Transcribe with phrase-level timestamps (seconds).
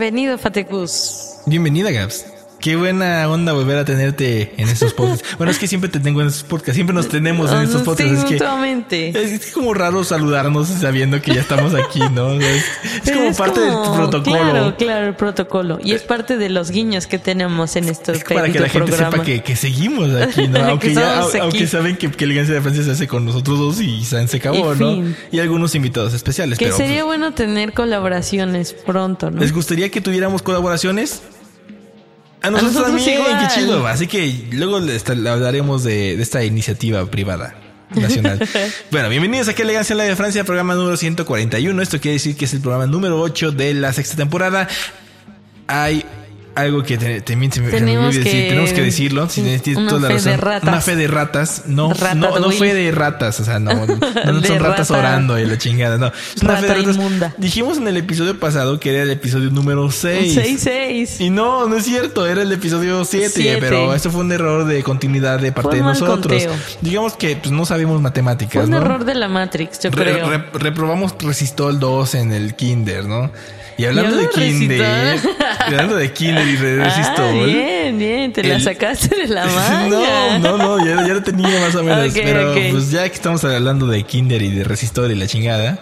[0.00, 1.42] Bienvenido, Fatecus.
[1.44, 2.24] Bienvenida, Gabs.
[2.60, 5.24] Qué buena onda volver a tenerte en estos podcasts.
[5.38, 8.26] bueno, es que siempre te tengo en estos podcasts, siempre nos tenemos en estos podcasts.
[8.28, 8.42] Sí, es,
[9.12, 12.32] que, es como raro saludarnos sabiendo que ya estamos aquí, ¿no?
[12.32, 12.64] Es,
[13.04, 14.36] es como Es parte como- del protocolo.
[14.50, 15.78] Claro, claro, el protocolo.
[15.82, 18.92] Y es parte de los guiños que tenemos en estos Es para que la gente
[18.92, 20.58] sepa que, que seguimos aquí, ¿no?
[20.60, 21.38] Que Aunque, ya, aquí.
[21.38, 24.36] aunque saben que, que Elegancia de Francia se hace con nosotros dos y se, se
[24.36, 24.90] acabó, Y ¿no?
[24.92, 25.16] fin.
[25.32, 26.58] Y algunos invitados especiales.
[26.58, 29.40] Que pero sería pues, bueno tener colaboraciones pronto, ¿no?
[29.40, 31.22] ¿Les gustaría que tuviéramos colaboraciones?
[32.42, 33.48] A nosotros, nosotros también, igual.
[33.48, 33.86] qué chido.
[33.86, 37.54] Así que luego les hablaremos de, de esta iniciativa privada
[37.94, 38.40] nacional.
[38.90, 41.82] bueno, bienvenidos aquí a Elegancia Live de Francia, programa número 141.
[41.82, 44.68] Esto quiere decir que es el programa número 8 de la sexta temporada.
[45.66, 46.04] Hay
[46.54, 48.22] algo que te- se me Tenemos olvidó decir.
[48.24, 49.28] que- Tenemos que decirlo.
[49.28, 50.40] Si tienes tienes toda la fe de razón.
[50.40, 50.68] ratas.
[50.68, 51.62] Una fe de ratas.
[51.66, 53.40] No, no, no fe de ratas.
[53.40, 54.98] O sea, no, no, no son ratas rata.
[54.98, 55.96] orando y la chingada.
[55.98, 56.96] No, es una fe de Rata ratas.
[56.96, 57.34] inmunda.
[57.38, 60.36] Dijimos en el episodio pasado que era el episodio número 6.
[60.36, 61.20] 6-6.
[61.20, 63.58] Y no, no es cierto, era el episodio 7, Siete.
[63.60, 66.18] pero esto fue un error de continuidad de parte Fue de nosotros.
[66.44, 66.52] conteo.
[66.80, 70.28] Digamos que pues, no sabemos matemáticas, Fue un error de la Matrix, yo Re- creo.
[70.28, 73.30] re- reprobamos Resistol 2 en el Kinder, ¿no?
[73.78, 75.18] Y hablando de Kinder,
[75.58, 79.54] hablando de Kinder y de Ah, bien, bien, te la El- sacaste de la No,
[79.54, 80.38] manga.
[80.38, 82.12] no, no, ya, ya lo tenía más o menos.
[82.12, 85.78] Pero pues ya que estamos hablando de Kinder y de Resistor y la chingada,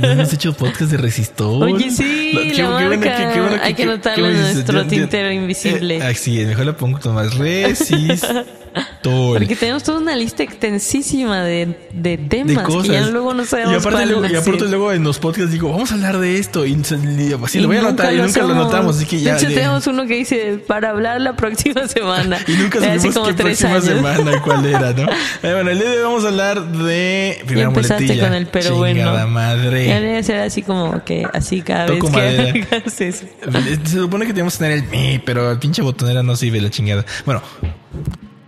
[0.00, 1.64] ¿no hemos hecho podcast de Resistor.
[1.64, 3.60] Oye, sí, Lo- la marca.
[3.62, 5.96] Hay que anotarlo en nuestro tintero invisible.
[5.96, 8.46] Eh, ah, sí, mejor le pongo con más Resistor.
[9.02, 12.86] Porque tenemos toda una lista extensísima de, de de temas cosas.
[12.86, 15.70] que ya luego no sabemos y aparte, luego, y aparte luego en los podcasts digo,
[15.70, 16.66] vamos a hablar de esto.
[16.66, 18.64] Y y así Y lo voy a anotar y nunca lo hacemos.
[18.66, 18.96] notamos.
[18.96, 19.32] Así que ya.
[19.32, 22.38] De hecho, de- tenemos uno que dice para hablar la próxima semana.
[22.46, 23.84] y nunca De supimos qué próxima años.
[23.84, 25.06] semana cuál era, ¿no?
[25.42, 28.24] Eh, bueno, el día de hoy vamos a hablar de primera empezaste muletilla.
[28.26, 29.28] con el pero Chingada bueno.
[29.28, 29.86] madre.
[29.86, 33.24] Ya debe ser así como que así cada Toco vez que hagas eso.
[33.84, 36.70] Se supone que tenemos que tener el mi, pero el pinche botonera no sirve la
[36.70, 37.04] chingada.
[37.24, 37.42] Bueno,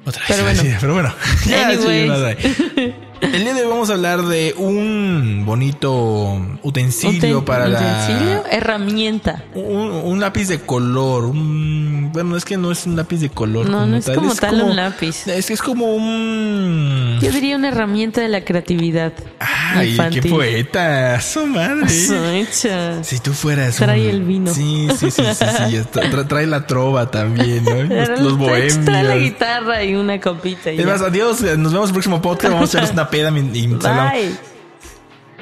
[0.04, 0.28] otra vez.
[0.28, 0.62] Pero bueno.
[0.62, 1.14] sí, pero bueno.
[1.46, 2.36] Ya, nada.
[3.32, 8.42] El día de hoy vamos a hablar de un bonito utensilio Uten- para ¿Utensilio?
[8.44, 8.50] la.
[8.50, 9.44] Herramienta.
[9.54, 11.24] Un, un lápiz de color.
[11.24, 13.70] Un, bueno, es que no es un lápiz de color.
[13.70, 15.26] No, no es como tal un lápiz.
[15.26, 17.18] Es que es como un.
[17.22, 19.14] Yo diría una herramienta de la creatividad.
[19.40, 20.22] Ay, infantil.
[20.24, 21.18] qué poeta.
[21.22, 21.88] Su madre.
[21.88, 23.02] Soicha.
[23.02, 23.76] Si tú fueras.
[23.76, 24.52] Trae un- el vino.
[24.52, 25.44] Sí, sí, sí, sí.
[25.70, 25.76] sí.
[25.90, 27.82] Tra- tra- trae la trova también, ¿no?
[27.82, 28.84] Los, los bohemios.
[28.84, 30.70] Trae la guitarra y una copita.
[30.70, 30.92] y Es ya.
[30.92, 31.40] más, adiós.
[31.40, 32.52] Nos vemos en el próximo podcast.
[32.52, 34.12] Vamos a echarnos una peda y, y hablamos.
[34.12, 34.36] Bye.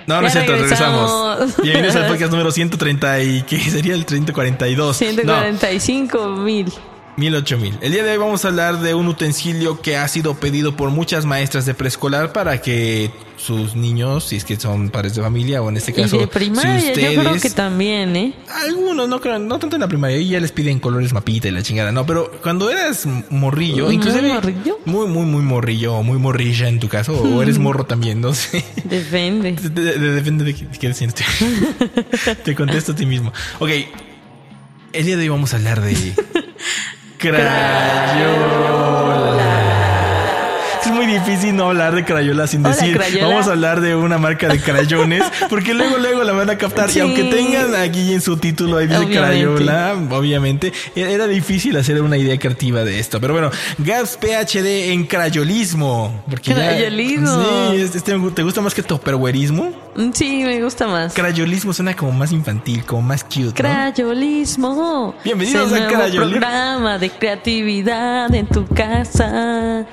[0.07, 1.39] No, no es Ya cierto, regresamos.
[1.39, 1.63] regresamos.
[1.63, 4.97] Bienvenidos al podcast número 130 y ¿qué sería el 142?
[4.97, 6.67] 145 mil.
[6.67, 6.73] No,
[7.17, 7.79] 1000, 8000.
[7.83, 10.91] El día de hoy vamos a hablar de un utensilio que ha sido pedido por
[10.91, 15.61] muchas maestras de preescolar para que sus niños, si es que son padres de familia
[15.61, 18.33] o en este Y caso, de primaria, si yo creo ustedes- que también, ¿eh?
[18.67, 21.51] Algunos, no creo, no tanto en la primaria, ahí ya les piden colores mapita y
[21.51, 24.79] la chingada, no, pero cuando eras morrillo, ¿Muy inclusive morrillo?
[24.87, 28.33] muy, muy, muy morrillo, o muy morrilla en tu caso, o eres morro también, no
[28.35, 28.65] sé.
[28.85, 29.53] Depende.
[29.61, 31.27] De- de- de- Depende de qué, de qué sientes.
[32.45, 33.33] Te contesto a ti mismo.
[33.59, 33.71] Ok,
[34.93, 36.15] el día de hoy vamos a hablar de
[37.21, 38.70] Crayola.
[41.31, 43.29] Difícil no hablar de Crayola sin Hola, decir Crayola.
[43.29, 46.91] vamos a hablar de una marca de crayones porque luego luego la van a captar
[46.91, 47.01] y Sí.
[47.01, 49.07] aunque tengan aquí en su título ahí dice.
[49.07, 54.93] Crayola obviamente e- era difícil hacer una idea creativa de esto pero bueno Gaps PhD
[54.93, 57.43] en crayolismo porque ya- Crayolismo.
[57.73, 61.13] sí es- este, te gusta más que topperwareismo Mm, Sí, me gusta más.
[61.15, 63.53] Crayolismo suena como más infantil, como más cute, ¿no?
[63.55, 65.15] Crayolismo.
[65.25, 66.31] Bienvenidos a Crayolismo.
[66.31, 69.85] programa de creatividad en tu casa.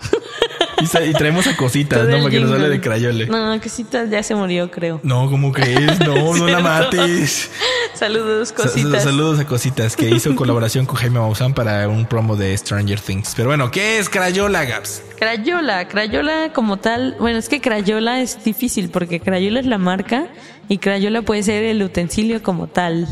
[0.82, 2.28] Y, traemos a cositas, ¿no?
[2.28, 3.26] que nos hable de Crayole.
[3.26, 5.00] No, No, cositas ya se murió, creo.
[5.02, 6.00] ¿cómo crees?
[6.00, 7.50] No, no la mates.
[7.94, 9.04] Saludos, Sa- cositas.
[9.04, 13.34] Saludos a Cositas, que hizo colaboración con Jaime Maussan para un promo de Stranger Things.
[13.36, 15.02] Pero bueno, ¿qué es Crayola, Gaps?
[15.18, 20.26] Crayola, Crayola como tal, bueno, es que Crayola es difícil porque Crayola es la marca
[20.68, 23.06] y Crayola puede ser el utensilio como tal.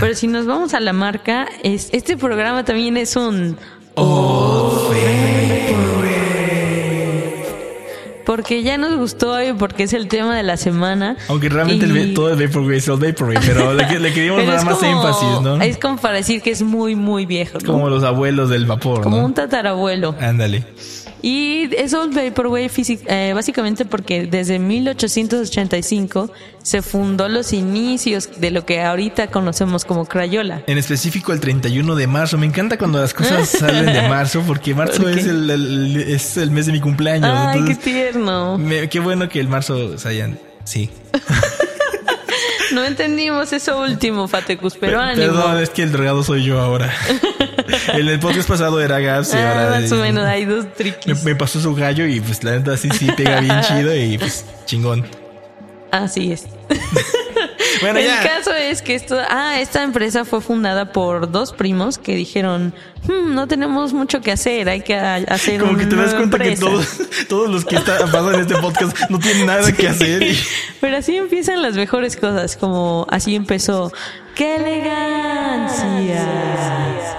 [0.00, 3.56] Pero si nos vamos a la marca, es, este programa también es un...
[8.34, 11.16] Porque ya nos gustó hoy, porque es el tema de la semana.
[11.28, 14.46] Aunque realmente el Y- ve- todo el Vaporwave es el Vaporwave, pero le, le queríamos
[14.46, 15.60] dar es más como- énfasis, ¿no?
[15.62, 17.72] Es como para decir que es muy, muy viejo, ¿no?
[17.72, 19.26] Como los abuelos del vapor, Como ¿no?
[19.26, 20.14] un tatarabuelo.
[20.18, 20.64] Ándale.
[21.24, 22.68] Y es Old Vaporwave
[23.06, 26.32] eh, básicamente porque desde 1885
[26.62, 30.62] se fundó los inicios de lo que ahorita conocemos como Crayola.
[30.66, 32.38] En específico el 31 de marzo.
[32.38, 35.20] Me encanta cuando las cosas salen de marzo porque marzo ¿Por qué?
[35.20, 37.30] es el, el- es el mes de mi cumpleaños.
[37.32, 38.58] Ay, qué entonces, tierno.
[38.58, 40.38] me- qué bueno que el marzo se hayan...
[40.64, 40.90] Sí.
[42.72, 45.26] No entendimos eso último, Fatecus, pero Pe- ánimo.
[45.34, 46.90] Perdón, es que el drogado soy yo ahora.
[47.94, 49.80] el podcast pasado era Gaps y Ah, ahora...
[49.80, 51.24] más o menos, hay dos Me, triquis.
[51.24, 54.44] me pasó su gallo y pues la neta sí, sí pega bien chido y pues
[54.66, 55.06] chingón.
[55.90, 56.46] Así es.
[57.80, 58.22] Bueno, el ya.
[58.22, 62.72] caso es que esto, ah, esta empresa fue fundada por dos primos que dijeron,
[63.08, 66.52] "Hmm, no tenemos mucho que hacer, hay que hacer Como que te das cuenta que
[66.52, 66.60] empresa".
[66.66, 66.86] todos,
[67.28, 70.22] todos los que está, pasan en este podcast no tienen nada que hacer.
[70.22, 70.38] y-
[70.80, 73.92] Pero así empiezan las mejores cosas, como así empezó.
[74.34, 76.24] ¡Qué elegancia!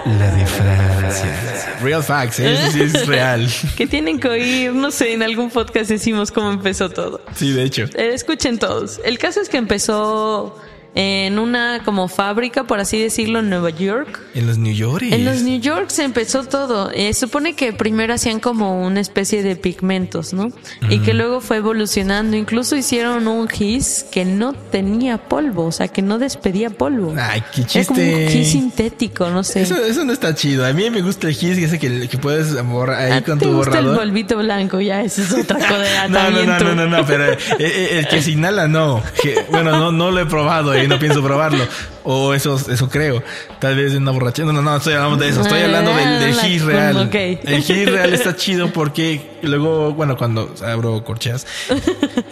[0.05, 1.75] La de Francia.
[1.81, 2.53] Real facts, ¿eh?
[2.53, 3.47] Eso sí es real.
[3.77, 7.21] Que tienen que oír, no sé, en algún podcast decimos cómo empezó todo.
[7.35, 7.83] Sí, de hecho.
[7.95, 8.99] Eh, escuchen todos.
[9.05, 10.55] El caso es que empezó
[10.95, 14.19] en una como fábrica, por así decirlo, en Nueva York.
[14.35, 15.03] En los New York.
[15.09, 16.91] En los New York se empezó todo.
[16.93, 20.51] Eh, supone que primero hacían como una especie de pigmentos, ¿no?
[20.89, 22.37] Y que luego fue evolucionando.
[22.37, 27.15] Incluso hicieron un gis que no tenía polvo, o sea, que no despedía polvo.
[27.17, 28.27] Ay, qué Era como un chiste.
[28.31, 29.61] gis sintético, no sé.
[29.63, 30.65] Eso, eso no está chido.
[30.65, 33.39] A mí me gusta el gis, ese que, que puedes borrar ahí ¿A ti con
[33.39, 34.79] te tu gusta el polvito blanco?
[34.79, 38.21] Ya, eso es otra cosa No, no, no, no, no, pero eh, eh, el que
[38.21, 39.01] se inhala no.
[39.21, 41.63] Que, bueno, no, no lo he probado y no pienso probarlo.
[42.03, 43.23] O eso, eso creo.
[43.59, 44.45] Tal vez en una borrachera.
[44.47, 45.41] No, no, no, estoy hablando de eso.
[45.41, 47.09] Estoy hablando del, del Ah, gis real.
[47.13, 51.45] El gis real está chido porque luego, bueno, cuando abro corcheas,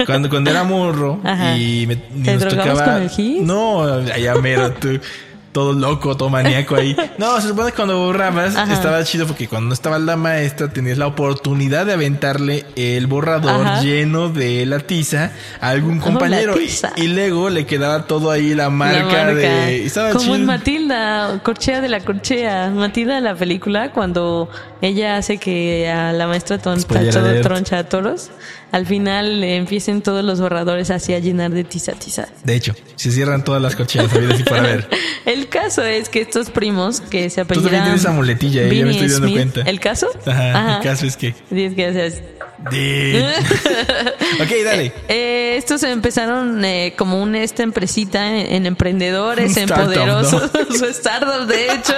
[0.05, 1.57] cuando, cuando era morro Ajá.
[1.57, 2.83] y me y ¿Te nos tocaba.
[2.85, 3.41] con el gis?
[3.41, 4.99] No, allá mero, tú.
[5.51, 6.95] Todo loco, todo maníaco ahí.
[7.17, 8.71] No, se supone que cuando borrabas Ajá.
[8.73, 13.67] estaba chido porque cuando no estaba la maestra tenías la oportunidad de aventarle el borrador
[13.67, 13.81] Ajá.
[13.81, 16.55] lleno de la tiza a algún la compañero.
[16.95, 19.85] y, luego le quedaba todo ahí la La marca, de.
[19.85, 20.35] Estaba Como chido.
[20.35, 22.69] en Matilda, Corchea de la Corchea.
[22.69, 24.49] Matilda de la película, cuando
[24.81, 27.43] ella hace que a la maestra ton- todo alert.
[27.43, 28.31] troncha a toros,
[28.71, 32.27] al final le empiecen todos los borradores así a llenar de tiza tiza.
[32.43, 34.89] De hecho, se cierran todas las cocheras, habidas y para ver.
[35.25, 38.85] El caso es que estos primos que se también apellidan tienes esa muletilla, eh, ya
[38.85, 39.37] me estoy dando Smith.
[39.37, 39.61] cuenta.
[39.69, 40.07] ¿El caso?
[40.25, 41.35] Ajá, el caso es que.
[41.49, 42.15] Diez gracias.
[42.15, 42.41] De-
[44.41, 44.93] ok, dale.
[45.07, 51.47] Eh, estos empezaron eh, como una esta empresita en, en emprendedores, en poderosos, su startup
[51.47, 51.95] de hecho,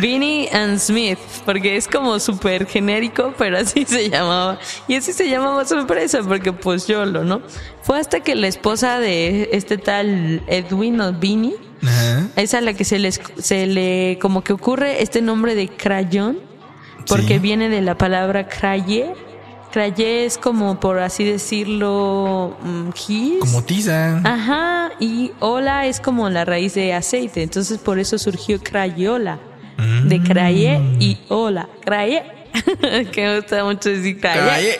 [0.00, 4.58] Vinny and Smith, porque es como súper genérico, pero así se llamaba.
[4.88, 7.42] Y así se llamaba su empresa, porque pues yo lo, ¿no?
[7.82, 12.28] Fue hasta que la esposa de este tal Edwin o Vinny, Ajá.
[12.36, 16.38] es a la que se, les, se le como que ocurre este nombre de crayón,
[17.08, 17.38] porque Sí.
[17.40, 19.12] viene de la palabra craye.
[19.72, 23.38] Craye es como, por así decirlo, mm, gis.
[23.40, 24.18] Como tiza.
[24.18, 29.38] Ajá, y hola es como la raíz de aceite, entonces por eso surgió crayola.
[30.04, 32.22] De craye y hola, craye.
[33.12, 34.20] que me gusta mucho decir.
[34.20, 34.78] Craye.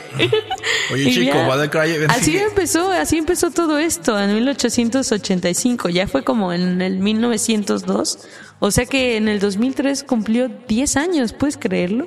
[0.93, 1.49] Oye, Y chico, ya.
[1.49, 1.99] va de craye.
[1.99, 5.89] ven Así empezó, así empezó todo esto en 1885.
[5.89, 8.19] Ya fue como en el 1902.
[8.61, 12.07] O sea que en el 2003 cumplió 10 años, ¿puedes creerlo?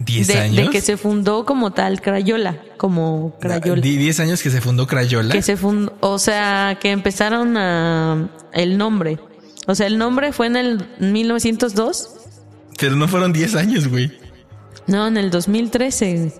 [0.00, 0.56] ¿10 De, años?
[0.66, 3.80] de que se fundó como tal Crayola, como Crayola.
[3.80, 5.32] Di- 10 años que se fundó Crayola.
[5.32, 9.18] Que se fundó, o sea, que empezaron a el nombre.
[9.66, 12.10] O sea, el nombre fue en el 1902.
[12.78, 14.12] Pero no fueron 10 años, güey.
[14.86, 16.32] No, en el 2013.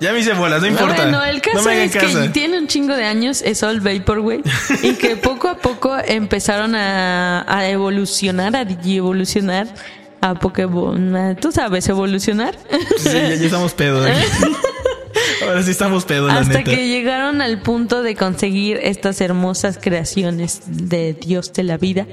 [0.00, 0.94] Ya me hice bolas, no importa.
[0.94, 2.30] Bueno, el caso no es que caso.
[2.30, 4.44] tiene un chingo de años, es All Vaporwave,
[4.84, 9.66] y que poco a poco empezaron a, a evolucionar, a evolucionar
[10.20, 11.16] a Pokémon.
[11.16, 12.58] a- Tú sabes, evolucionar.
[12.98, 14.08] Sí, ya, ya estamos pedos.
[15.42, 16.70] Ahora sí estamos pedos, la Hasta neta.
[16.70, 22.06] que llegaron al punto de conseguir estas hermosas creaciones de Dios de la vida,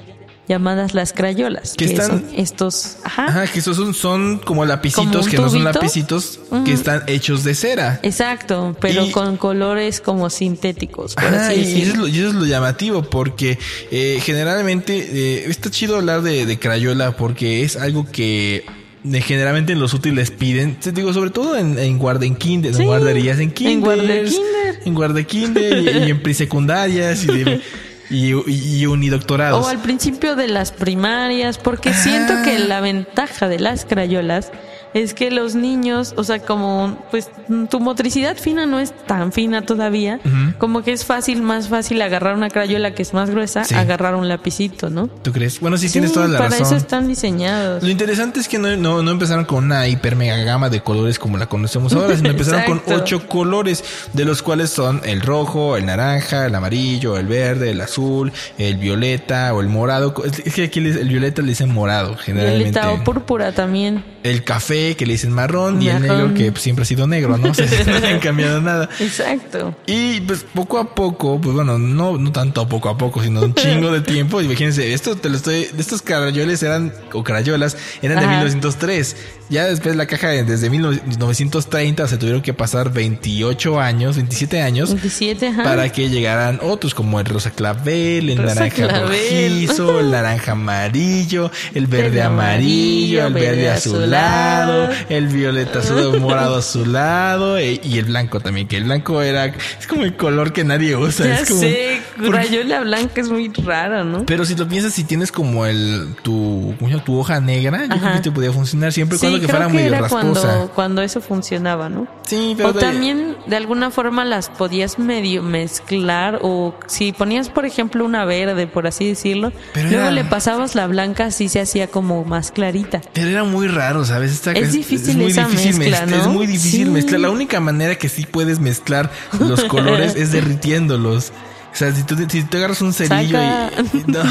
[0.47, 1.73] llamadas las crayolas.
[1.77, 2.97] Que Que, están- son estos.
[3.03, 3.25] Ajá.
[3.25, 7.43] Ajá, que esos son, son como lapicitos, Como que no son lapicitos, que están hechos
[7.43, 7.99] de cera.
[8.03, 12.17] Exacto, pero Y- con colores como sintéticos, por Ajá, así y eso, es lo, y
[12.19, 13.57] eso es lo llamativo porque
[13.91, 18.65] eh, generalmente eh, está chido hablar de, de Crayola porque es algo que
[19.11, 22.73] eh, generalmente en los útiles piden, te digo, sobre todo en, en guarda en kinder,
[22.73, 24.79] Sí, en guarderías, en en kinder, guardekinder.
[24.85, 27.61] en guardekinder y, y en presecundarias y de-
[28.09, 29.65] y, y, unidoctorados.
[29.65, 34.51] O al principio de las primarias, porque siento que la ventaja de las crayolas
[34.95, 37.29] es que los niños, o sea, como pues
[37.69, 40.21] tu motricidad fina no es tan fina todavía,
[40.57, 43.75] como que es fácil, más fácil agarrar una crayola que es más gruesa, Sí.
[43.75, 45.07] agarrar un lapicito, ¿no?
[45.07, 45.59] ¿Tú crees?
[45.59, 46.65] Bueno, sí, tienes toda la para razón.
[46.67, 47.83] eso están diseñados.
[47.83, 51.19] Lo interesante es que no, no, no empezaron con una hiper mega gama de colores
[51.19, 53.83] como la conocemos ahora, sino empezaron con ocho colores,
[54.13, 58.77] de los cuales son el rojo, el naranja, el amarillo, el verde, el azul, el
[58.77, 60.13] violeta o el morado.
[60.45, 62.79] Es que aquí el violeta le dicen morado, generalmente.
[62.79, 64.03] Violeta o púrpura también.
[64.23, 67.37] El café que le dicen marrón y el negro que pues, siempre ha sido negro,
[67.37, 67.49] ¿no?
[67.51, 68.89] O sea, no han cambiado nada.
[68.99, 69.75] Exacto.
[69.87, 73.53] Y pues poco a poco, pues bueno, no, no tanto poco a poco, sino un
[73.55, 74.41] chingo de tiempo.
[74.41, 78.33] Imagínense, esto te lo estoy, estos carayoles eran, o carayolas, eran de Ajá.
[78.35, 79.15] 1903.
[79.49, 84.89] Ya después la caja de- desde 1930 se tuvieron que pasar 28 años, 27 años.
[84.89, 85.63] 27, ajá.
[85.63, 89.01] Para que llegaran otros como el rosa clavel, el Rosa naranja clavel.
[89.03, 95.05] rojizo, el naranja amarillo, el verde amarillo, el verde verde azulado, azulado.
[95.09, 99.87] el violeta azul, morado azulado e- y el blanco también, que el blanco era, es
[99.87, 101.25] como el color que nadie usa.
[101.25, 104.25] ya es como, sé, crayola blanca es muy rara, ¿no?
[104.25, 106.73] pero si lo piensas, si tienes como el, tu,
[107.05, 109.67] tu hoja negra, yo creo que te podía funcionar siempre Sí, cuando que creo fuera
[109.67, 110.41] que medio era rasposa.
[110.41, 112.07] cuando, cuando eso funcionaba, ¿no?
[112.25, 117.49] Sí, pero O de- también de alguna forma las podías medio mezclar o si ponías
[117.49, 121.49] por ejemplo una verde por así decirlo, Pero luego era- le pasabas la blanca así
[121.49, 123.01] se hacía como más clarita.
[123.13, 124.31] Pero era muy raro, ¿sabes?
[124.31, 126.15] Esta- Es difícil muy esa difícil mezcla, mez- ¿no?
[126.21, 126.91] Es muy difícil Sí.
[126.91, 127.19] mezclar.
[127.21, 131.31] La única manera que sí puedes mezclar los colores es derritiéndolos.
[131.73, 133.69] O sea, si tú, si tú agarras un cerillo Saca.
[133.93, 133.97] y...
[133.97, 134.23] y- no.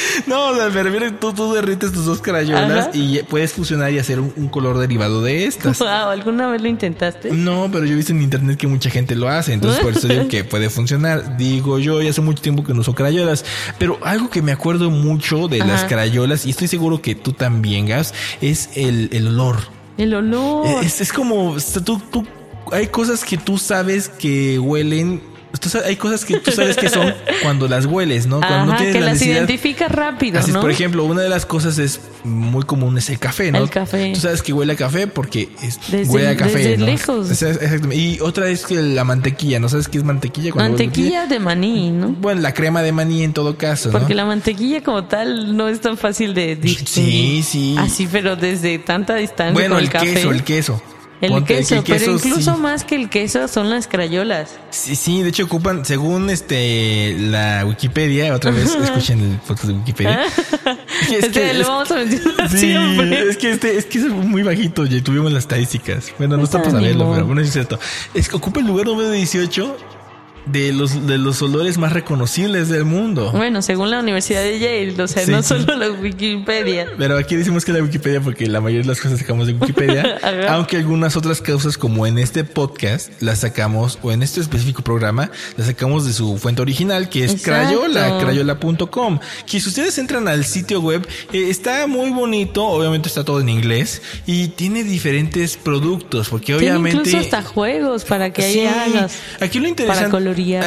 [0.26, 2.90] No, o sea, me refiero que tú, tú derrites tus dos crayolas Ajá.
[2.94, 5.78] y puedes fusionar y hacer un, un color derivado de estas.
[5.78, 7.30] Wow, ¿alguna vez lo intentaste?
[7.30, 10.08] No, pero yo he visto en internet que mucha gente lo hace, entonces por eso
[10.08, 11.36] digo que puede funcionar.
[11.36, 13.44] Digo yo, ya hace mucho tiempo que no uso crayolas,
[13.78, 17.86] pero algo que me acuerdo mucho de las crayolas, y estoy seguro que tú también,
[17.86, 19.56] Gas, es el, el olor.
[19.98, 20.84] El olor.
[20.84, 22.26] Es, es como, tú, tú,
[22.72, 25.20] hay cosas que tú sabes que huelen.
[25.62, 28.38] Sabes- hay cosas que tú sabes que son cuando las hueles, ¿no?
[28.40, 30.60] Cuando no Ajá, tienes que la las identificas rápido, Así es, ¿no?
[30.60, 33.58] por ejemplo, una de las cosas es muy común es el café, ¿no?
[33.58, 34.12] El café.
[34.14, 36.58] Tú sabes que huele a café porque es, Desde- huele a café.
[36.58, 36.86] desde ¿no?
[36.86, 37.30] lejos.
[37.30, 37.94] Exactamente.
[37.96, 40.52] Y otra es que la mantequilla, ¿no sabes qué es mantequilla?
[40.52, 42.08] Cuando Mantequilla de maní, ¿no?
[42.08, 43.98] Bueno, la crema de maní en todo caso, ¿no?
[43.98, 47.42] Porque la mantequilla como tal no es tan fácil de distinguir.
[47.42, 47.76] Sí, sí.
[47.78, 50.14] Así, pero desde tanta distancia bueno, con el, el, café.
[50.14, 50.82] queso, el queso.
[51.20, 52.60] El Ponte que queso, pero incluso sí.
[52.60, 54.50] más que el queso son las crayolas.
[54.70, 59.72] Sí, sí, de hecho ocupan, según este la Wikipedia, otra vez escuchen el podcast de
[59.74, 60.20] Wikipedia.
[61.00, 63.28] Es que- es Este que- lo es- vamos a mencionar Sí, siempre.
[63.30, 66.12] es que este, es que es muy bajito, ya tuvimos las estadísticas.
[66.18, 67.14] Bueno, no está para saberlo, Ánimo.
[67.14, 67.78] pero bueno, es cierto.
[68.12, 69.76] Es que ocupa el lugar número 18
[70.46, 73.30] de los, de los olores más reconocibles del mundo.
[73.32, 75.48] Bueno, según la Universidad de Yale, o sea, Sí, no sí.
[75.48, 76.86] solo la Wikipedia.
[76.96, 80.18] Pero aquí decimos que la Wikipedia porque la mayoría de las cosas sacamos de Wikipedia,
[80.48, 85.30] aunque algunas otras causas como en este podcast las sacamos o en este específico programa
[85.56, 87.80] las sacamos de su fuente original que es Exacto.
[87.80, 89.18] Crayola, crayola.com.
[89.46, 93.48] Que si ustedes entran al sitio web eh, está muy bonito, obviamente está todo en
[93.48, 98.66] inglés y tiene diferentes productos porque Tiene obviamente incluso hasta juegos para que ahí Sí,
[98.66, 99.16] hagas.
[99.40, 100.10] Aquí lo interesante, Para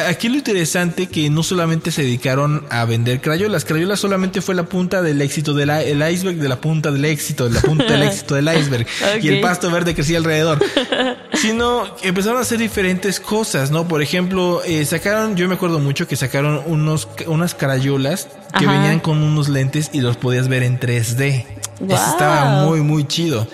[0.08, 4.64] aquí lo interesante que no solamente se dedicaron a vender crayolas, crayolas solamente fue la
[4.64, 8.02] punta del éxito del el iceberg de la punta del éxito, de la punta del
[8.02, 8.86] éxito del iceberg
[9.22, 10.58] y el pasto verde crecía alrededor.
[11.34, 13.86] Sino empezaron a hacer diferentes cosas, ¿no?
[13.88, 18.72] Por ejemplo, eh, sacaron, yo me acuerdo mucho que sacaron unos unas crayolas que Ajá.
[18.72, 21.46] venían con unos lentes y los podías ver en 3D.
[21.80, 21.98] Guau.
[21.98, 23.46] Eso estaba muy muy chido.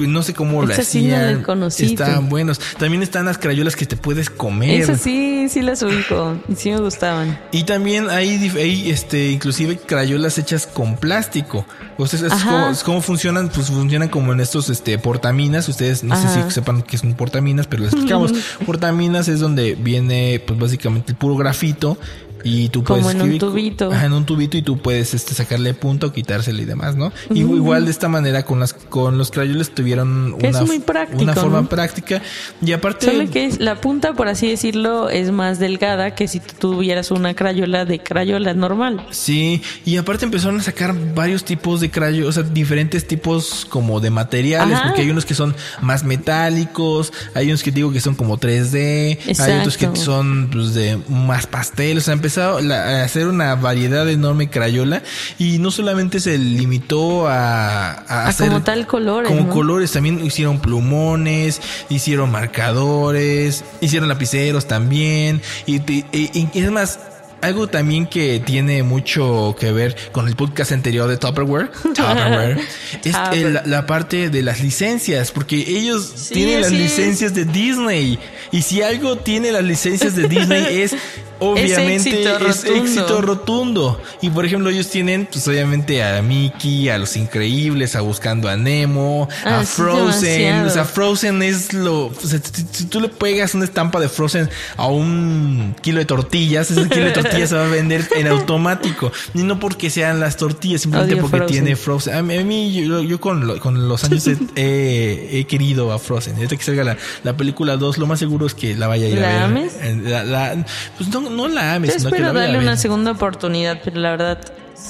[0.00, 1.90] No sé cómo lo sí no hacían.
[1.90, 2.60] Estaban buenos.
[2.78, 4.80] También están las crayolas que te puedes comer.
[4.80, 6.36] Eso sí, sí las ubico.
[6.48, 7.38] Y sí me gustaban.
[7.52, 11.66] Y también hay, hay este, inclusive crayolas hechas con plástico.
[11.98, 15.68] Ustedes, es como funcionan, pues funcionan como en estos, este, portaminas.
[15.68, 18.32] Ustedes no sé si sepan qué es un portaminas, pero les explicamos.
[18.66, 21.98] portaminas es donde viene, pues básicamente el puro grafito.
[22.44, 23.92] Y tú Como puedes en un tubito.
[23.92, 27.12] Ajá, en un tubito y tú puedes este, sacarle punto, quitárselo y demás, ¿no?
[27.32, 30.78] Y igual de esta manera con las con los crayolas tuvieron Que es una, muy
[30.78, 31.68] práctico, una forma ¿no?
[31.68, 32.22] práctica.
[32.64, 36.40] Y aparte Solo que es- la punta, por así decirlo, es más delgada que si
[36.40, 39.06] tú tuvieras una crayola de crayola normal.
[39.10, 44.00] Sí, y aparte empezaron a sacar varios tipos de crayolas, o sea, diferentes tipos como
[44.00, 44.88] de materiales, Ajá.
[44.88, 49.18] porque hay unos que son más metálicos, hay unos que digo que son como 3D,
[49.38, 50.00] hay otros que Exacto.
[50.00, 55.02] son pues, de más pastel, o sea, empezado a hacer una variedad enorme crayola
[55.38, 59.52] y no solamente se limitó a, a A hacer como tal colores, como ¿no?
[59.52, 66.98] colores, también hicieron plumones, hicieron marcadores, hicieron lapiceros también, y, y- y- y es más,
[67.42, 72.58] algo también que tiene mucho que ver con el podcast anterior de Tupperware, Tupperware
[73.04, 77.44] es el- la, la parte de las licencias, porque ellos Sí, tienen las licencias de
[77.44, 78.18] Disney.
[78.52, 80.94] Y si algo tiene las licencias de Disney es
[81.38, 82.84] obviamente éxito es rotundo.
[82.84, 84.02] éxito rotundo.
[84.20, 88.56] Y por ejemplo, ellos tienen, pues obviamente a Mickey, a los increíbles, a Buscando a
[88.56, 90.22] Nemo, a Ah, sí, Frozen.
[90.22, 90.66] demasiado.
[90.66, 92.06] O sea, Frozen es lo.
[92.06, 96.04] o sea, si, si tú le pegas una estampa de Frozen a un kilo de
[96.04, 99.12] tortillas, ese kilo de tortillas se va a vender en automático.
[99.34, 101.52] Y no porque sean las tortillas, simplemente Odio porque Frozen.
[101.64, 102.14] tiene Frozen.
[102.14, 105.92] A mí, a mí, yo, yo con, lo- con los años he, he- he querido
[105.92, 106.36] a Frozen.
[106.36, 109.08] Ahorita que salga la, la película 2, lo más seguro es que la vaya a
[109.08, 109.42] ir a ¿La ver.
[109.42, 109.72] ames?
[109.82, 112.76] En- la- la- pues no, no la ames, Yo que espero la a darle una
[112.76, 114.40] segunda oportunidad, pero la verdad,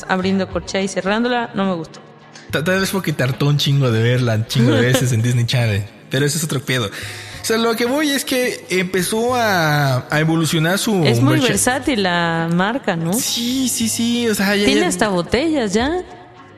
[0.08, 2.00] abriendo corchea y cerrándola, no me gustó.
[2.50, 5.46] Ta- Tal vez porque tardó un chingo de verla, un chingo de veces en Disney
[5.46, 5.84] Channel.
[6.10, 6.90] Pero ese es otro pedo.
[7.42, 11.04] O sea, lo que voy es que empezó a, a evolucionar su...
[11.04, 13.12] Es muy versátil la marca, ¿no?
[13.12, 14.28] Sí, sí, sí.
[14.28, 14.64] O sea, ya...
[14.64, 16.02] Tiene ya- hasta botellas ya,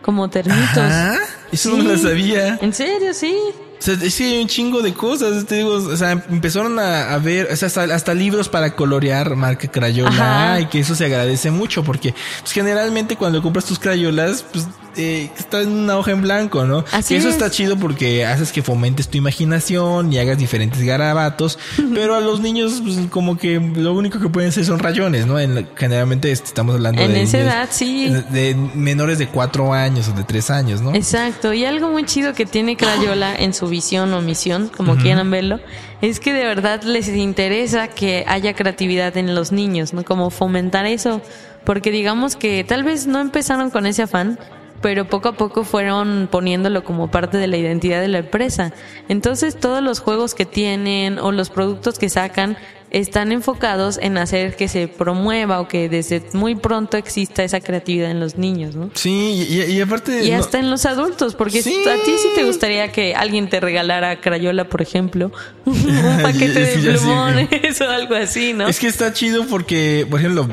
[0.02, 0.76] como termitos.
[0.78, 1.18] Ajá.
[1.52, 1.88] Eso no Sí.
[1.88, 2.58] lo sabía.
[2.60, 3.14] ¿En serio?
[3.14, 3.36] Sí.
[3.82, 7.12] O sea, es que hay un chingo de cosas, te digo, o sea, empezaron a,
[7.12, 10.60] a ver, o sea, hasta, hasta libros para colorear marca Crayola, Ajá.
[10.60, 15.30] y que eso se agradece mucho, porque pues, generalmente cuando compras tus Crayolas, pues eh,
[15.36, 16.84] está en una hoja en blanco, ¿no?
[16.92, 17.34] Así que eso es.
[17.34, 21.58] está chido porque haces que fomentes tu imaginación y hagas diferentes garabatos,
[21.94, 25.40] pero a los niños, pues como que lo único que pueden ser son rayones, ¿no?
[25.40, 28.08] En generalmente este, estamos hablando En de esa niños- edad, sí.
[28.10, 30.94] De, de menores de cuatro años o de tres años, ¿no?
[30.94, 35.32] Exacto, y algo muy chido que tiene Crayola en su visión o misión, como quieran
[35.32, 35.58] verlo,
[36.00, 40.04] es que de verdad les interesa que haya creatividad en los niños, ¿no?
[40.04, 41.20] Como fomentar eso,
[41.64, 44.38] porque digamos que tal vez no empezaron con ese afán,
[44.82, 48.72] pero poco a poco fueron poniéndolo como parte de la identidad de la empresa.
[49.08, 52.56] Entonces todos los juegos que tienen o los productos que sacan
[52.92, 58.10] están enfocados en hacer que se promueva o que desde muy pronto exista esa creatividad
[58.10, 58.90] en los niños, ¿no?
[58.94, 60.24] Sí, y, y aparte...
[60.24, 61.82] Y no- hasta en los adultos, porque Sí.
[61.88, 65.32] a ti sí te gustaría que alguien te regalara Crayola, por ejemplo,
[65.64, 68.68] un paquete de plumones o algo así, ¿no?
[68.68, 70.46] Es que está chido porque, por ejemplo,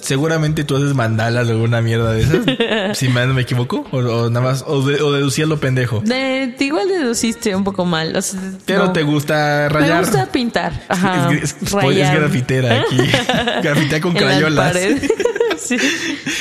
[0.00, 2.98] seguramente tú haces mandalas o alguna mierda de esas.
[2.98, 3.84] si mal no me equivoco.
[3.90, 6.00] O, o nada más, o, de- o deducía lo pendejo.
[6.04, 8.14] De- igual deduciste un poco mal.
[8.16, 8.92] o sea, Pero no.
[8.92, 10.00] te gusta Me rayar.
[10.04, 10.84] gusta pintar.
[10.88, 11.63] Ajá, es, es-
[12.12, 12.96] es- grafitera aquí.
[13.62, 14.76] Grafitea con crayolas.
[15.56, 15.76] Sí.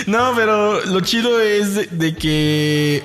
[0.07, 3.03] No, pero lo chido es de, de que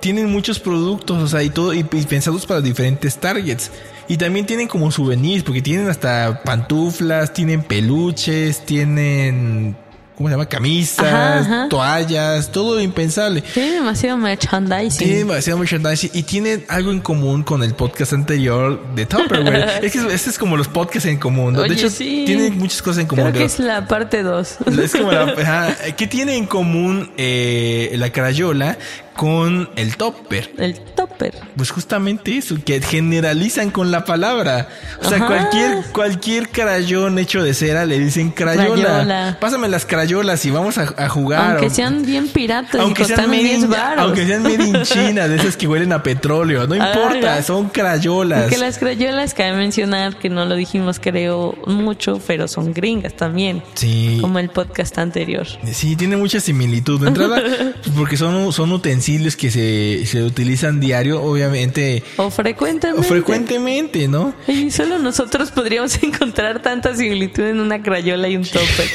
[0.00, 3.72] tienen muchos productos, o sea, y todo, y, y pensados para diferentes targets.
[4.06, 9.76] Y también tienen como souvenirs, porque tienen hasta pantuflas, tienen peluches, tienen,
[10.16, 10.46] ¿cómo se llama?
[10.46, 11.68] Camisas, Ajá, ajá.
[11.68, 13.42] toallas, todo impensable.
[13.42, 14.98] Tiene demasiado merchandising.
[14.98, 19.80] Tiene demasiado merchandising y tienen algo en común con el podcast anterior de Tupperware.
[19.82, 21.54] es que este es como los podcasts en común.
[21.54, 21.60] ¿no?
[21.60, 22.24] Oye, de hecho, sí.
[22.26, 23.26] tienen muchas cosas en común.
[23.26, 24.56] Creo que es la parte 2.
[24.82, 28.78] es como la, ajá, ¿Qué tiene en común eh, la crayola
[29.16, 30.52] con el topper?
[30.58, 31.34] El topper.
[31.56, 34.68] Pues justamente eso, que generalizan con la palabra.
[35.02, 35.26] O sea, Ajá.
[35.26, 38.74] cualquier, cualquier crayón hecho de cera le dicen crayola.
[38.82, 39.36] Crayola.
[39.40, 41.52] Pásame las crayolas y vamos a, a jugar.
[41.52, 44.04] Aunque O- sean bien piratas aunque y sean, costan made 10 in, baros.
[44.04, 48.42] aunque sean made in China, de esas que huelen a petróleo, no importa, son crayolas.
[48.42, 53.62] Porque las crayolas cabe mencionar que no lo dijimos creo mucho, pero son gringas también.
[53.74, 54.18] Sí.
[54.20, 55.46] Como el podcast anterior.
[55.72, 57.00] Sí, tiene mucha similitud.
[57.00, 57.42] De entrada,
[57.96, 59.05] porque son, son utensilios
[59.36, 63.00] que se, se utilizan diario, obviamente, O frecuentemente.
[63.00, 64.34] o frecuentemente, ¿no?
[64.48, 68.86] Y solo nosotros podríamos encontrar tanta similitud en una crayola y un topper.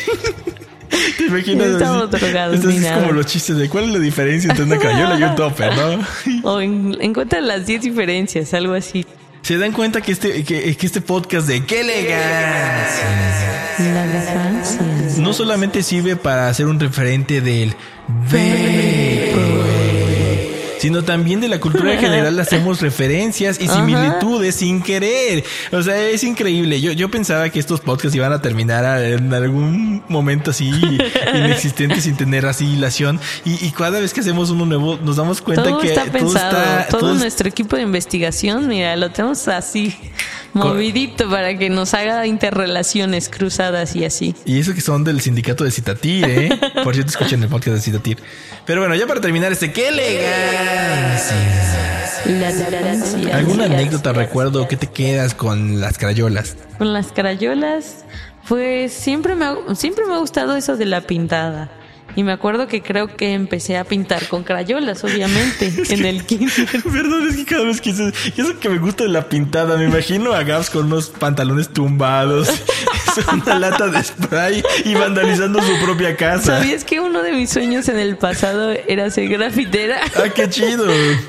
[1.18, 1.68] ¿Te imaginas?
[1.68, 5.18] Estamos drogados Esto es como los chistes de cuál es la diferencia entre una crayola
[5.18, 6.06] y un topper, ¿no?
[6.50, 9.06] o en- encuentran las 10 diferencias, algo así.
[9.44, 13.08] Se dan cuenta que este, que, que este podcast de ¡Qué elegancia!
[13.80, 14.82] La elegancia.
[15.20, 17.74] No solamente sirve para hacer un referente del
[18.08, 18.91] vaporwave,
[20.82, 23.76] sino también de la cultura en general hacemos referencias y Ajá.
[23.76, 25.44] similitudes sin querer.
[25.72, 26.82] O sea, es increíble.
[26.82, 30.70] Yo, yo pensaba que estos podcasts iban a terminar a- en algún momento así
[31.36, 33.20] inexistente sin tener así hilación.
[33.46, 36.14] Y, y cada vez que hacemos uno nuevo nos damos cuenta Todo que está todo
[36.14, 36.58] pensado.
[36.62, 36.88] está...
[36.90, 39.96] todo todo es- nuestro equipo de investigación, mira, lo tenemos así,
[40.54, 44.36] movidito para que nos haga interrelaciones cruzadas y así.
[44.46, 46.60] Y eso que son del sindicato de Citatir, ¿eh?
[46.84, 48.18] Por cierto, escuchen el podcast de Citatir.
[48.66, 51.72] Pero bueno, ya para terminar este, ¡qué elegancia!
[53.34, 56.56] ¿Alguna anécdota, recuerdo, que te quedas con las crayolas?
[56.78, 58.06] Con las crayolas,
[58.48, 61.70] pues siempre me ha, siempre me ha gustado eso de la pintada.
[62.16, 66.52] Y me acuerdo que creo que empecé a pintar con crayolas, obviamente, en el kinder.
[66.84, 69.86] Perdón, es que cada vez que eso, eso que me gusta de la pintada, me
[69.86, 72.50] imagino a Gabs con unos pantalones tumbados,
[73.34, 76.58] una lata de spray y vandalizando su propia casa.
[76.60, 80.00] ¿Sabías que uno de mis sueños en el pasado era ser grafitera?
[80.16, 80.86] Ah, qué chido.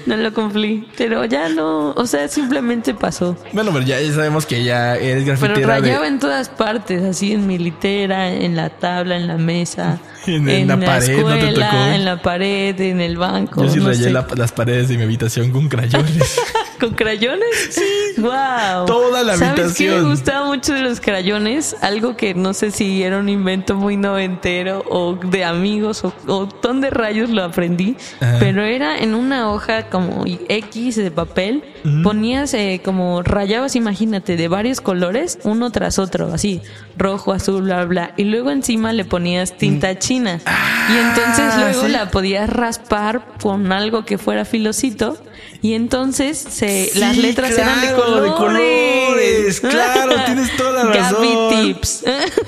[0.07, 3.37] No lo cumplí, pero ya no, o sea, simplemente pasó.
[3.53, 5.55] Bueno, pero ya sabemos que ya eres grafitera.
[5.55, 6.09] Pero rayaba de...
[6.09, 10.68] en todas partes, así en mi litera, en la tabla, en la mesa, En- en
[10.68, 11.85] la pared, ¿no te escuela, tocó?
[11.85, 13.64] en la pared, en el banco.
[13.64, 16.38] Yo sí no rayé la- las paredes de mi habitación con crayones.
[16.83, 17.47] ¿Con crayones?
[17.71, 18.21] Sí.
[18.21, 18.87] Wow.
[18.87, 20.11] Toda la ¿Sabes qué me habitación.
[20.11, 21.77] gustaba mucho de los crayones?
[21.81, 26.49] Algo que no sé si era un invento muy noventero o de amigos o, o
[26.61, 27.97] dónde rayos lo aprendí.
[28.21, 28.38] Ajá.
[28.40, 31.62] Pero era en una hoja como X de papel.
[32.05, 36.61] Ponías eh, como rayabas, imagínate, de varios colores, uno tras otro, así,
[36.97, 38.14] rojo, azul, bla, bla.
[38.16, 40.40] Y luego encima le ponías tinta china.
[40.88, 41.87] y entonces luego Mm.
[41.87, 41.92] sí.
[41.92, 45.16] la podías raspar con algo que fuera filosito.
[45.61, 48.31] Y entonces se, las Sí, letras eran de claro, colores.
[48.31, 49.61] de colores.
[49.61, 51.23] Claro, tienes toda la razón.
[51.23, 52.05] Gaby Tips.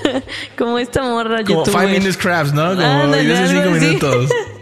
[0.58, 1.80] Como esta morra Como youtuber.
[1.86, 2.70] Five Minutes Crafts, ¿no?
[2.74, 3.86] Como Ándale, videos de algo cinco así.
[3.86, 4.30] minutos.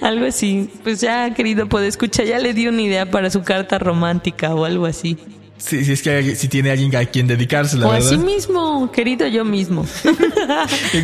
[0.06, 0.68] algo así.
[0.82, 2.26] Pues ya, querido, puede escuchar.
[2.26, 5.16] Ya le di una idea para su carta romántica o algo así.
[5.58, 8.06] Sí, sí, es que hay- si tiene alguien a quien dedicársela, o ¿verdad?
[8.06, 9.86] así mismo, querido yo mismo.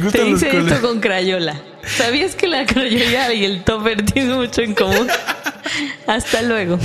[0.00, 1.60] Me Te hice esto con Crayola.
[1.84, 5.08] ¿Sabías que la Crayola y el topper tienen mucho en común?
[6.06, 6.78] Hasta luego.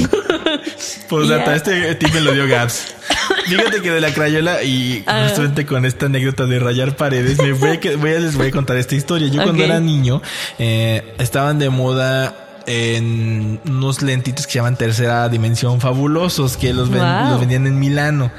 [1.10, 1.38] Pues Ya.
[1.38, 2.96] hasta este tip me lo dio Gaps.
[3.48, 5.26] Fíjate que de la crayola y Ah.
[5.28, 8.52] justamente con esta anécdota de rayar paredes, me voy a, voy a- les voy a
[8.52, 9.28] contar esta historia.
[9.28, 10.22] Yo cuando era niño,
[10.60, 12.36] eh, estaban de moda
[12.68, 17.30] en unos lentitos que se llaman tercera dimensión fabulosos, que los, ven- Wow.
[17.32, 18.32] los vendían en Milano.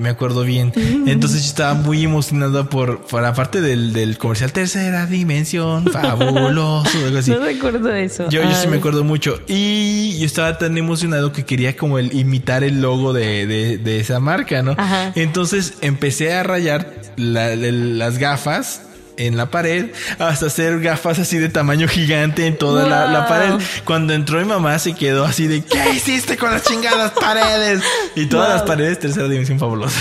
[0.00, 0.72] Me acuerdo bien.
[1.06, 7.18] Entonces yo estaba muy emocionado por, por aparte del, del comercial tercera dimensión fabuloso, algo
[7.18, 7.30] así.
[7.40, 8.28] No recuerdo eso.
[8.30, 9.40] Yo, yo sí me acuerdo mucho.
[9.46, 14.00] Y yo estaba tan emocionado que quería como el imitar el logo de, de, de
[14.00, 14.74] esa marca, ¿no?
[14.78, 15.12] Ajá.
[15.14, 18.82] Entonces empecé a rayar la- la- las gafas
[19.26, 19.86] en la pared
[20.18, 23.54] hasta hacer gafas así de tamaño gigante en toda la, pared.
[23.84, 27.82] Cuando entró mi mamá se quedó así de ¿qué hiciste con las chingadas paredes?
[28.16, 28.56] Y todas Wow.
[28.56, 30.00] las paredes tercera dimensión fabulosa.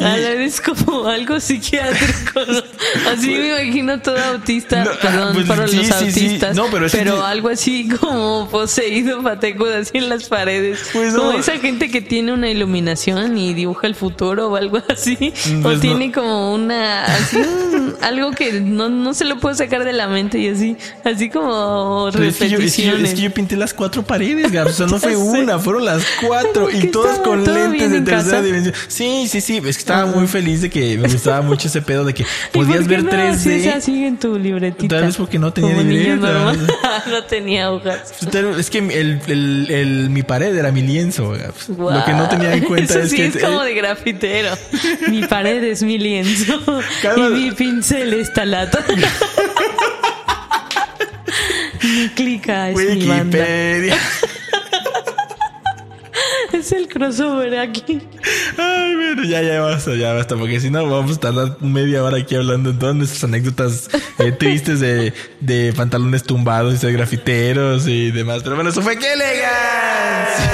[0.00, 2.62] Ah, eres como algo psiquiátrico, ¿no?
[3.10, 6.04] Así me imagino todo autista, No, perdón pues, para sí, los sí, sí.
[6.24, 11.14] autistas, No, pero es que- algo así como poseído patecudo así en las paredes, Pues
[11.14, 15.46] como esa gente que tiene una iluminación y dibuja el futuro o algo así, Pues
[15.64, 15.80] o no.
[15.80, 17.38] tiene como una, así
[18.00, 22.08] algo que no, no se lo puedo sacar de la mente y así, así como
[22.12, 23.08] Pero es que, yo, es, que yo, repeticiones.
[23.10, 24.72] es que yo pinté las cuatro paredes, Gabs.
[24.72, 25.16] O sea, no fue sé.
[25.16, 26.68] una, fueron las cuatro.
[26.80, 28.42] Y todas con lentes de tercera casa.
[28.42, 28.74] dimensión.
[28.88, 29.60] Sí, sí, sí.
[29.66, 32.26] Es que estaba muy feliz de que me gustaba mucho ese pedo de que ¿Y
[32.52, 33.30] por podías ver no 3D.
[33.34, 34.96] hacías así en tu libretita?
[34.96, 36.52] Tal vez porque no tenía Como libreta.
[37.10, 38.14] no tenía hojas.
[38.30, 41.30] Pero Es que el, el- el- mi pared era mi lienzo.
[41.30, 41.68] Gabs.
[41.68, 42.68] Lo que no tenía en Wow.
[42.68, 43.26] cuenta Eso es sí que.
[43.26, 44.50] es como de grafitero.
[45.08, 46.60] Mi pared es mi lienzo
[47.02, 48.84] Cada- y mi pincel está lata.
[51.82, 53.38] mi clica es mi banda.
[56.52, 58.00] Es el crossover aquí.
[58.58, 62.18] Ay, bueno, ya, ya basta, ya basta, porque si no vamos a tardar media hora
[62.18, 67.86] aquí hablando de todas nuestras anécdotas eh, tristes de, de pantalones tumbados y de grafiteros
[67.86, 68.42] y demás.
[68.42, 70.52] Pero bueno, eso fue ¡Qué elegancia!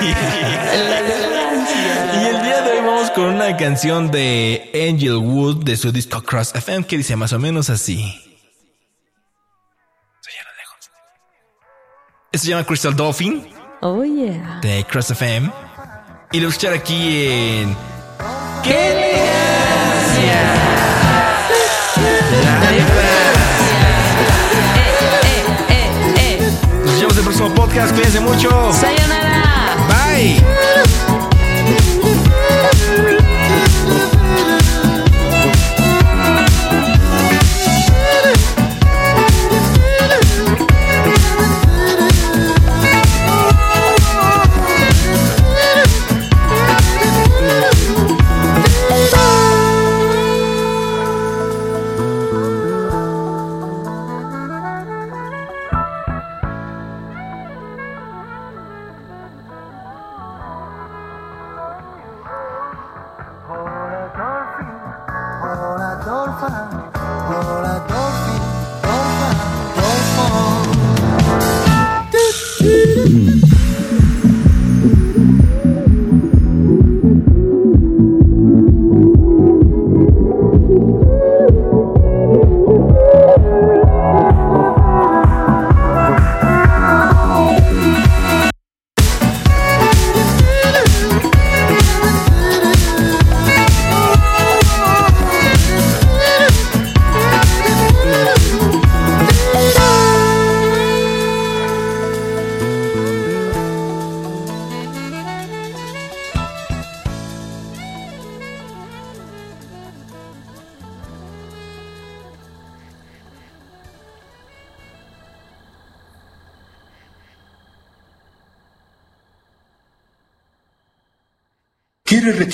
[2.15, 6.23] Y el día de hoy vamos con una canción de Angel Wood de su disco
[6.23, 8.23] Cross FM que dice más o menos así.
[12.33, 13.49] Esto se llama Crystal Dolphin
[13.81, 14.59] Oh yeah.
[14.61, 15.51] de Cross FM.
[16.33, 17.77] Y lo escuchar aquí en.
[18.65, 20.43] ¡Qué elegancia!
[24.75, 26.53] Eh, eh, eh.
[26.85, 27.95] Nos vemos en el próximo podcast.
[27.95, 28.73] Cuídense mucho.
[28.73, 29.26] Sayonara.